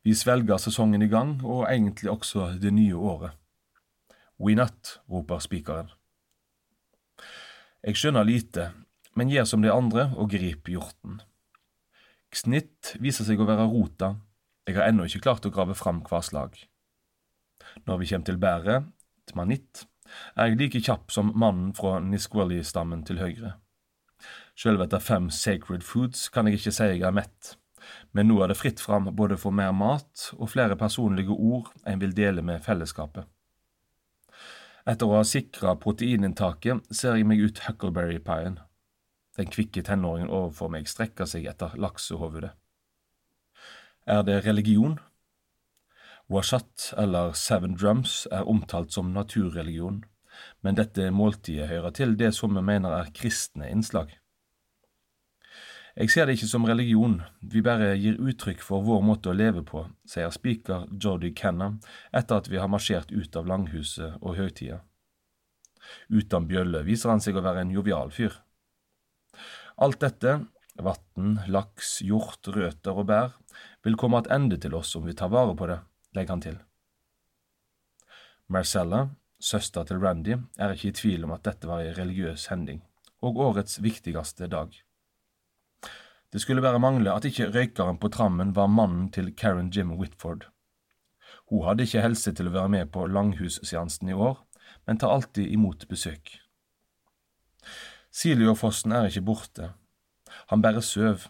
Vi 0.04 0.16
svelger 0.16 0.58
sesongen 0.58 1.02
i 1.02 1.10
gang, 1.12 1.42
og 1.44 1.66
egentlig 1.70 2.12
også 2.12 2.54
det 2.62 2.72
nye 2.74 2.96
året. 2.96 3.36
We 4.40 4.56
not, 4.56 5.02
roper 5.10 5.42
spikeren. 5.44 5.92
Jeg 7.84 7.98
skjønner 7.98 8.26
lite, 8.26 8.72
men 9.18 9.30
gjør 9.30 9.46
som 9.50 9.62
de 9.62 9.74
andre 9.74 10.08
og 10.16 10.32
griper 10.32 10.78
hjorten. 10.78 11.20
Snitt 12.32 12.94
viser 13.04 13.28
seg 13.28 13.42
å 13.44 13.48
være 13.48 13.68
rota, 13.68 14.16
jeg 14.68 14.78
har 14.78 14.88
ennå 14.88 15.08
ikke 15.08 15.24
klart 15.26 15.46
å 15.48 15.52
grave 15.52 15.76
fram 15.76 16.00
hva 16.08 16.22
slag. 16.24 16.56
Når 17.88 18.00
vi 18.00 18.08
kommer 18.12 18.28
til 18.30 18.40
bæret, 18.42 18.92
tmanitt, 19.32 19.86
er 20.36 20.52
jeg 20.52 20.60
like 20.60 20.82
kjapp 20.86 21.12
som 21.12 21.34
mannen 21.36 21.74
fra 21.76 21.98
Nisqually-stammen 22.04 23.04
til 23.08 23.20
høyre. 23.22 23.56
Selv 24.56 24.84
etter 24.86 25.04
fem 25.04 25.30
sacred 25.34 25.84
foods 25.84 26.30
kan 26.30 26.48
jeg 26.48 26.60
ikke 26.60 26.74
si 26.76 26.90
jeg 26.94 27.04
er 27.08 27.16
mett, 27.16 27.56
men 28.14 28.30
nå 28.30 28.40
er 28.44 28.52
det 28.52 28.60
fritt 28.60 28.82
fram 28.84 29.10
både 29.18 29.38
for 29.42 29.56
mer 29.56 29.74
mat 29.76 30.30
og 30.38 30.52
flere 30.54 30.78
personlige 30.80 31.34
ord 31.34 31.72
en 31.88 32.02
vil 32.02 32.16
dele 32.16 32.44
med 32.46 32.64
fellesskapet. 32.64 33.26
Etter 34.88 35.08
å 35.08 35.20
ha 35.20 35.26
sikra 35.28 35.76
proteininntaket 35.78 36.88
ser 36.90 37.18
jeg 37.18 37.28
meg 37.30 37.42
ut 37.44 37.66
huckleberry-pien. 37.68 38.60
Den 39.42 39.50
kvikke 39.50 39.82
tenåringen 39.82 40.30
overfor 40.30 40.70
meg 40.70 40.86
strekker 40.86 41.26
seg 41.26 41.48
etter 41.50 41.74
laksehovedet. 41.82 42.52
Er 44.06 44.22
det 44.28 44.44
religion? 44.46 45.00
Washat, 46.30 46.92
eller 46.98 47.34
Seven 47.34 47.74
Drums, 47.74 48.28
er 48.32 48.46
omtalt 48.46 48.94
som 48.94 49.10
naturreligion, 49.16 50.04
men 50.62 50.78
dette 50.78 51.10
måltidet 51.10 51.72
hører 51.72 51.96
til 51.98 52.14
det 52.20 52.36
som 52.38 52.54
vi 52.54 52.62
mener 52.62 52.94
er 53.00 53.10
kristne 53.18 53.72
innslag. 53.74 54.14
Jeg 55.98 56.14
ser 56.14 56.30
det 56.30 56.38
ikke 56.38 56.52
som 56.54 56.70
religion, 56.70 57.18
vi 57.42 57.66
bare 57.66 57.96
gir 57.98 58.22
uttrykk 58.22 58.62
for 58.64 58.86
vår 58.86 59.02
måte 59.10 59.34
å 59.34 59.36
leve 59.36 59.66
på, 59.66 59.88
sier 60.06 60.30
spiker 60.32 60.86
Jody 60.94 61.34
Kenna 61.34 61.74
etter 62.14 62.38
at 62.38 62.48
vi 62.54 62.62
har 62.62 62.70
marsjert 62.72 63.10
ut 63.12 63.36
av 63.36 63.50
langhuset 63.50 64.22
og 64.22 64.38
høytida. 64.38 64.84
Uten 66.14 66.48
bjølle 66.48 66.86
viser 66.86 67.10
han 67.10 67.26
seg 67.26 67.36
å 67.36 67.44
være 67.44 67.66
en 67.66 67.74
jovial 67.74 68.14
fyr. 68.14 68.38
Alt 69.82 70.00
dette, 70.00 70.36
vann, 70.78 71.40
laks, 71.50 72.02
hjort, 72.06 72.46
røter 72.54 72.94
og 72.94 73.08
bær, 73.10 73.32
vil 73.82 73.98
komme 73.98 74.20
ende 74.30 74.60
til 74.62 74.76
oss 74.78 74.94
om 75.00 75.08
vi 75.08 75.16
tar 75.18 75.32
vare 75.34 75.56
på 75.58 75.66
det, 75.72 75.80
legger 76.14 76.36
han 76.36 76.44
til. 76.44 76.60
Marcella, 78.46 79.08
søster 79.42 79.88
til 79.90 79.98
Randy, 80.04 80.38
er 80.62 80.76
ikke 80.76 80.92
i 80.92 80.98
tvil 81.00 81.26
om 81.26 81.34
at 81.34 81.48
dette 81.48 81.66
var 81.66 81.82
ei 81.82 81.96
religiøs 81.98 82.46
hending, 82.52 82.84
og 83.26 83.42
årets 83.42 83.80
viktigste 83.82 84.52
dag. 84.52 84.78
Det 86.30 86.44
skulle 86.46 86.62
bare 86.62 86.80
mangle 86.80 87.16
at 87.18 87.26
ikke 87.26 87.50
røykeren 87.50 87.98
på 87.98 88.14
trammen 88.14 88.54
var 88.56 88.70
mannen 88.70 89.10
til 89.10 89.34
Karen 89.34 89.74
Jim 89.74 89.98
Whitford. 89.98 90.46
Hun 91.50 91.66
hadde 91.66 91.90
ikke 91.90 92.06
helse 92.06 92.36
til 92.38 92.52
å 92.52 92.54
være 92.54 92.70
med 92.78 92.94
på 92.94 93.10
langhusseansen 93.10 94.14
i 94.14 94.16
år, 94.30 94.38
men 94.86 95.02
tar 95.02 95.10
alltid 95.18 95.50
imot 95.50 95.90
besøk. 95.90 96.38
Siliofossen 98.12 98.92
er 98.92 99.08
ikke 99.08 99.24
borte. 99.24 99.72
Han 100.52 100.62
bare 100.62 100.82
søv, 100.84 101.28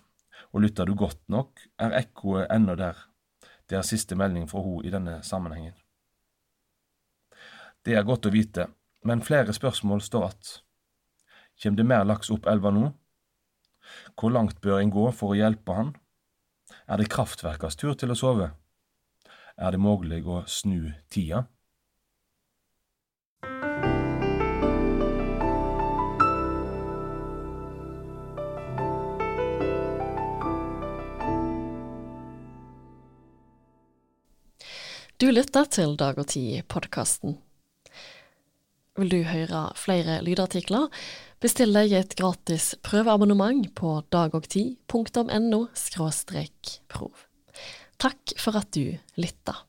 og 0.52 0.64
lytter 0.64 0.86
du 0.86 0.96
godt 0.98 1.22
nok, 1.30 1.62
er 1.80 1.94
ekkoet 2.00 2.50
ennå 2.52 2.76
der. 2.76 2.98
Det 3.70 3.78
er 3.78 3.88
siste 3.88 4.18
melding 4.18 4.50
fra 4.50 4.60
ho 4.66 4.82
i 4.84 4.90
denne 4.92 5.22
sammenhengen. 5.24 5.78
Det 7.86 7.96
er 7.98 8.06
godt 8.06 8.28
å 8.28 8.34
vite, 8.34 8.68
men 9.06 9.24
flere 9.26 9.54
spørsmål 9.54 10.02
står 10.02 10.26
att. 10.26 10.62
Kjem 11.62 11.76
det 11.76 11.86
mer 11.86 12.06
laks 12.06 12.30
opp 12.34 12.46
elva 12.50 12.72
nå? 12.74 12.92
Hvor 14.18 14.34
langt 14.34 14.62
bør 14.62 14.82
en 14.82 14.94
gå 14.94 15.06
for 15.14 15.34
å 15.34 15.38
hjelpe 15.38 15.78
han? 15.78 15.94
Er 16.88 16.98
det 16.98 17.12
kraftverkas 17.14 17.78
tur 17.78 17.94
til 17.94 18.14
å 18.14 18.18
sove? 18.18 18.52
Er 19.58 19.72
det 19.72 19.82
mulig 19.82 20.24
å 20.26 20.42
snu 20.50 20.94
tida? 21.10 21.46
Du 35.22 35.28
lytter 35.30 35.68
til 35.70 35.92
Dag 36.02 36.18
og 36.18 36.32
Tid-podkasten. 36.32 37.36
Vil 38.98 39.12
du 39.12 39.20
høre 39.22 39.60
flere 39.78 40.16
lydartikler? 40.26 40.88
Bestill 41.38 41.78
deg 41.78 41.94
et 41.94 42.16
gratis 42.18 42.72
prøveabonnement 42.82 43.68
på 43.78 44.00
dagogtid.no 44.10 45.60
prov. 46.90 47.28
Takk 48.02 48.34
for 48.42 48.58
at 48.58 48.74
du 48.74 48.98
lytta. 49.22 49.60